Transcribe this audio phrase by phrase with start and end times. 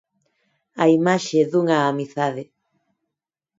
[0.83, 2.43] A imaxe dunha amizade.